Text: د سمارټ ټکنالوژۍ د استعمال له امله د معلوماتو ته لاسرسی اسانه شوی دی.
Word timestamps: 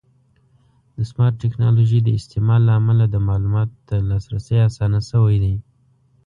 د 0.95 0.97
سمارټ 1.09 1.33
ټکنالوژۍ 1.43 1.99
د 2.03 2.09
استعمال 2.19 2.61
له 2.65 2.73
امله 2.79 3.03
د 3.09 3.15
معلوماتو 3.27 3.77
ته 3.87 3.95
لاسرسی 4.09 4.55
اسانه 4.69 4.99
شوی 5.09 5.37
دی. 5.43 5.55